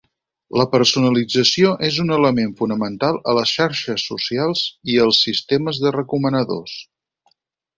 [0.59, 6.75] La personalització és un element fonamental a les xarxes socials i els sistemes de recomanadors.